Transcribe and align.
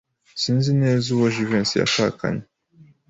Sinzi 0.41 0.71
neza 0.81 1.05
uwo 1.15 1.27
Jivency 1.35 1.75
yashakanye. 1.81 2.43